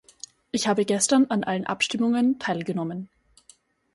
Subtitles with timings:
[0.49, 3.07] Ich habe gestern an allen Abstimmungen teilgenommen.